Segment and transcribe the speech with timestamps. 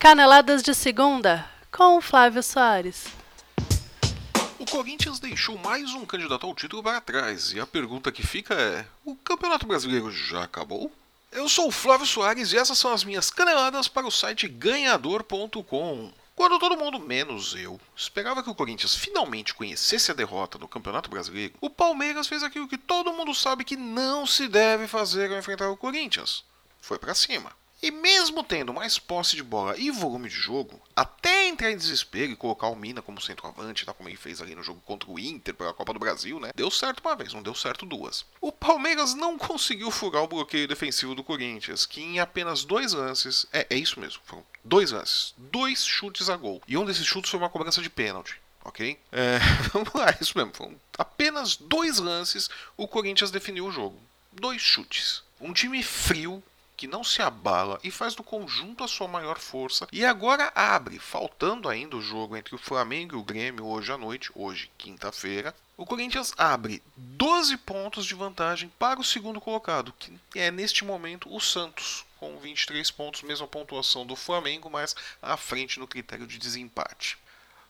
[0.00, 3.08] Caneladas de Segunda, com Flávio Soares.
[4.58, 8.54] O Corinthians deixou mais um candidato ao título para trás, e a pergunta que fica
[8.54, 10.90] é: o Campeonato Brasileiro já acabou?
[11.30, 16.10] Eu sou o Flávio Soares e essas são as minhas caneladas para o site ganhador.com.
[16.34, 21.10] Quando todo mundo, menos eu, esperava que o Corinthians finalmente conhecesse a derrota no Campeonato
[21.10, 25.38] Brasileiro, o Palmeiras fez aquilo que todo mundo sabe que não se deve fazer ao
[25.38, 26.42] enfrentar o Corinthians.
[26.80, 27.59] Foi para cima.
[27.82, 32.32] E mesmo tendo mais posse de bola e volume de jogo, até entrar em desespero
[32.32, 35.18] e colocar o Mina como centroavante, tá como ele fez ali no jogo contra o
[35.18, 36.50] Inter pela Copa do Brasil, né?
[36.54, 38.26] Deu certo uma vez, não deu certo duas.
[38.40, 43.46] O Palmeiras não conseguiu furar o bloqueio defensivo do Corinthians, que em apenas dois lances,
[43.52, 46.60] é, é isso mesmo, foram dois lances, dois chutes a gol.
[46.68, 48.98] E um desses chutes foi uma cobrança de pênalti ok?
[49.10, 49.38] É,
[49.72, 50.52] vamos lá, isso mesmo.
[50.54, 53.98] Foram apenas dois lances o Corinthians definiu o jogo.
[54.32, 55.22] Dois chutes.
[55.40, 56.42] Um time frio,
[56.80, 59.86] que não se abala e faz do conjunto a sua maior força.
[59.92, 63.98] E agora abre, faltando ainda o jogo entre o Flamengo e o Grêmio hoje à
[63.98, 65.54] noite, hoje, quinta-feira.
[65.76, 71.30] O Corinthians abre 12 pontos de vantagem para o segundo colocado, que é neste momento
[71.30, 76.38] o Santos, com 23 pontos, mesma pontuação do Flamengo, mas à frente no critério de
[76.38, 77.18] desempate.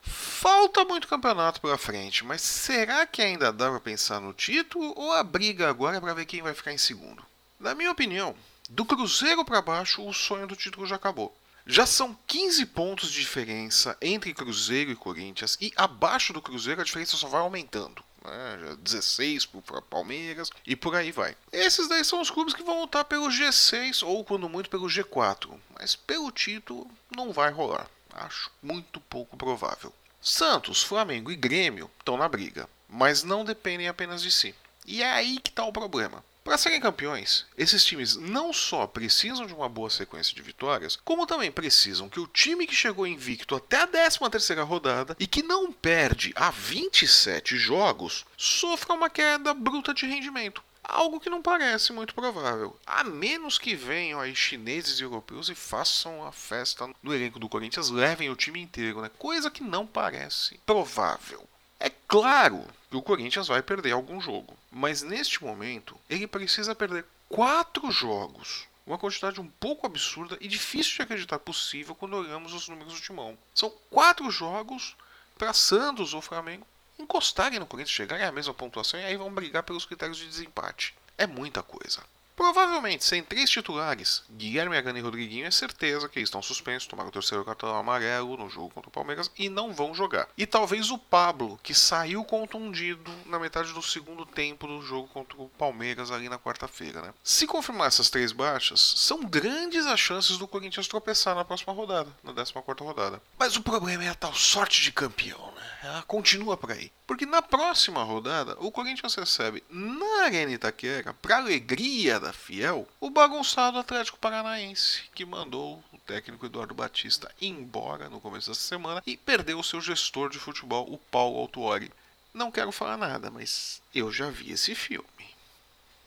[0.00, 5.12] Falta muito campeonato pela frente, mas será que ainda dá para pensar no título ou
[5.12, 7.22] a briga agora é para ver quem vai ficar em segundo?
[7.60, 8.34] Na minha opinião,
[8.68, 11.36] do Cruzeiro para baixo, o sonho do título já acabou.
[11.66, 16.84] Já são 15 pontos de diferença entre Cruzeiro e Corinthians, e abaixo do Cruzeiro a
[16.84, 18.04] diferença só vai aumentando.
[18.24, 18.76] Né?
[18.80, 21.36] 16 para Palmeiras e por aí vai.
[21.52, 25.58] Esses daí são os clubes que vão lutar pelo G6 ou, quando muito, pelo G4.
[25.78, 27.88] Mas pelo título não vai rolar.
[28.12, 29.92] Acho muito pouco provável.
[30.20, 34.54] Santos, Flamengo e Grêmio estão na briga, mas não dependem apenas de si.
[34.86, 36.24] E é aí que está o problema.
[36.44, 41.26] Para serem campeões, esses times não só precisam de uma boa sequência de vitórias, como
[41.26, 45.72] também precisam que o time que chegou invicto até a 13ª rodada e que não
[45.72, 50.62] perde há 27 jogos sofra uma queda bruta de rendimento.
[50.82, 52.78] Algo que não parece muito provável.
[52.86, 57.48] A menos que venham aí chineses e europeus e façam a festa no elenco do
[57.48, 59.10] Corinthians, levem o time inteiro, né?
[59.18, 61.48] Coisa que não parece provável.
[61.80, 67.06] É claro que o Corinthians vai perder algum jogo, mas neste momento ele precisa perder
[67.28, 68.66] quatro jogos.
[68.84, 73.00] Uma quantidade um pouco absurda e difícil de acreditar possível quando olhamos os números do
[73.00, 73.38] timão.
[73.54, 74.96] São quatro jogos
[75.38, 76.66] para Santos ou Flamengo
[76.98, 80.94] encostarem no Corinthians, chegarem à mesma pontuação e aí vão brigar pelos critérios de desempate.
[81.16, 82.02] É muita coisa.
[82.36, 87.12] Provavelmente, sem três titulares, Guilherme Agana e Rodriguinho é certeza que estão suspensos, tomaram o
[87.12, 90.28] terceiro cartão amarelo no jogo contra o Palmeiras e não vão jogar.
[90.36, 95.40] E talvez o Pablo, que saiu contundido na metade do segundo tempo do jogo contra
[95.40, 97.02] o Palmeiras ali na quarta-feira.
[97.02, 97.14] Né?
[97.22, 102.10] Se confirmar essas três baixas, são grandes as chances do Corinthians tropeçar na próxima rodada,
[102.22, 103.22] na 14 quarta rodada.
[103.38, 105.53] Mas o problema é a tal sorte de campeão?
[105.84, 106.90] Ela continua por aí.
[107.06, 113.10] Porque na próxima rodada, o Corinthians recebe na Arena Itaquera, para alegria da Fiel, o
[113.10, 119.14] bagunçado Atlético Paranaense, que mandou o técnico Eduardo Batista embora no começo dessa semana e
[119.14, 121.92] perdeu o seu gestor de futebol, o Paulo Autuori.
[122.32, 125.06] Não quero falar nada, mas eu já vi esse filme.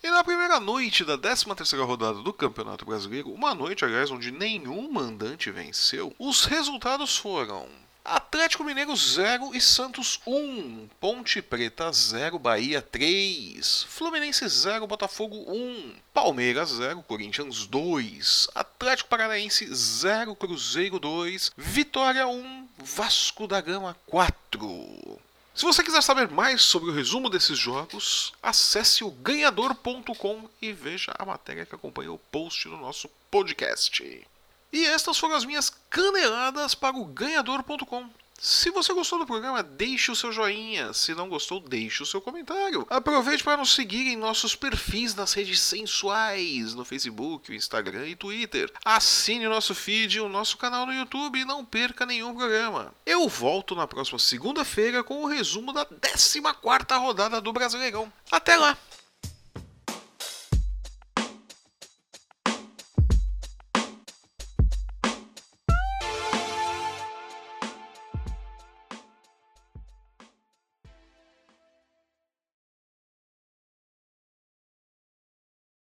[0.04, 4.92] E na primeira noite da 13ª rodada do Campeonato Brasileiro, uma noite, aliás, onde nenhum
[4.92, 7.70] mandante venceu, os resultados foram
[8.08, 10.88] Atlético Mineiro 0 e Santos 1.
[10.98, 13.84] Ponte Preta 0, Bahia 3.
[13.90, 15.94] Fluminense 0, Botafogo 1.
[16.14, 18.48] Palmeiras 0, Corinthians 2.
[18.56, 21.52] Atlético Paranaense 0, Cruzeiro 2.
[21.58, 25.20] Vitória 1, Vasco da Gama 4.
[25.54, 31.14] Se você quiser saber mais sobre o resumo desses jogos, acesse o ganhador.com e veja
[31.20, 34.26] a matéria que acompanha o post do nosso podcast.
[34.72, 38.10] E estas foram as minhas caneladas para o ganhador.com.
[38.40, 40.94] Se você gostou do programa, deixe o seu joinha.
[40.94, 42.86] Se não gostou, deixe o seu comentário.
[42.88, 48.72] Aproveite para nos seguir em nossos perfis nas redes sensuais, no Facebook, Instagram e Twitter.
[48.86, 52.94] Assine o nosso feed e o nosso canal no YouTube e não perca nenhum programa.
[53.04, 58.12] Eu volto na próxima segunda-feira com o resumo da 14ª rodada do Brasileirão.
[58.32, 58.78] Até lá!